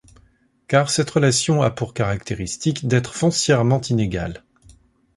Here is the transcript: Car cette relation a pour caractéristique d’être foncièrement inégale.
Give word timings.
Car 0.67 0.89
cette 0.89 1.11
relation 1.11 1.61
a 1.61 1.69
pour 1.69 1.93
caractéristique 1.93 2.87
d’être 2.87 3.13
foncièrement 3.13 3.81
inégale. 3.81 4.43